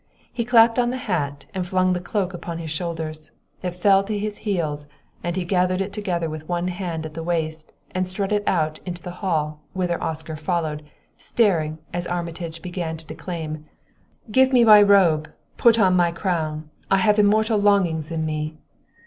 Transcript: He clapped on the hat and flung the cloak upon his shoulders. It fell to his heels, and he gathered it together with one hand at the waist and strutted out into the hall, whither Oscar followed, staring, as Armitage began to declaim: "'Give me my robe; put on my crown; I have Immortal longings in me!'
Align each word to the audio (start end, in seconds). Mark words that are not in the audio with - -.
He 0.33 0.45
clapped 0.45 0.79
on 0.79 0.89
the 0.89 0.97
hat 0.97 1.45
and 1.53 1.67
flung 1.67 1.93
the 1.93 1.99
cloak 1.99 2.33
upon 2.33 2.57
his 2.57 2.71
shoulders. 2.71 3.29
It 3.61 3.75
fell 3.75 4.03
to 4.05 4.17
his 4.17 4.39
heels, 4.39 4.87
and 5.23 5.35
he 5.35 5.45
gathered 5.45 5.79
it 5.79 5.93
together 5.93 6.27
with 6.27 6.49
one 6.49 6.69
hand 6.69 7.05
at 7.05 7.13
the 7.13 7.21
waist 7.21 7.71
and 7.91 8.07
strutted 8.07 8.41
out 8.47 8.79
into 8.83 9.03
the 9.03 9.11
hall, 9.21 9.59
whither 9.73 10.01
Oscar 10.01 10.35
followed, 10.35 10.83
staring, 11.19 11.77
as 11.93 12.07
Armitage 12.07 12.63
began 12.63 12.97
to 12.97 13.05
declaim: 13.05 13.65
"'Give 14.31 14.51
me 14.51 14.63
my 14.63 14.81
robe; 14.81 15.31
put 15.57 15.77
on 15.77 15.95
my 15.95 16.11
crown; 16.11 16.71
I 16.89 16.97
have 16.97 17.19
Immortal 17.19 17.59
longings 17.59 18.09
in 18.09 18.25
me!' 18.25 18.57